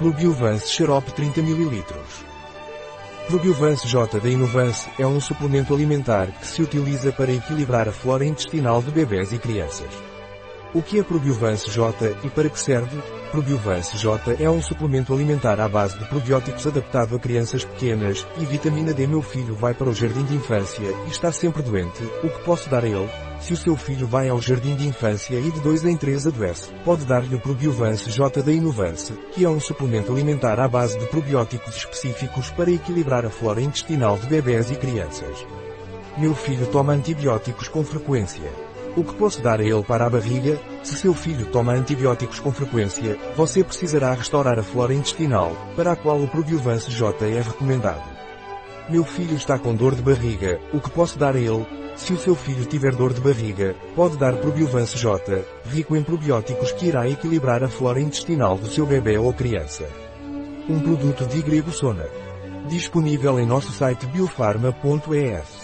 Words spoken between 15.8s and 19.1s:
de probióticos adaptado a crianças pequenas e vitamina D.